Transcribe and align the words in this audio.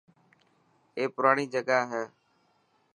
اي 0.97 1.03
پراڻي 1.15 1.45
جگاهي. 1.53 2.03